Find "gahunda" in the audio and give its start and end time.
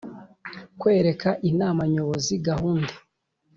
2.47-2.93